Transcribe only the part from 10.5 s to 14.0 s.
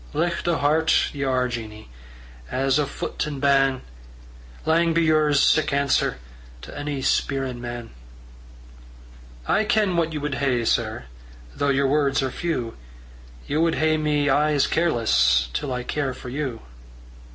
sir, Though yer words are few; Ye wad hae